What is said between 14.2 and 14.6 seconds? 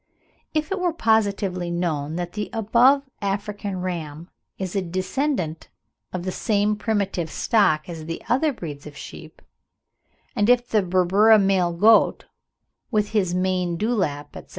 etc.